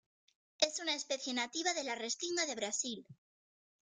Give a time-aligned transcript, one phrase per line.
[0.61, 3.05] Es una especie nativa de la restinga de Brasil.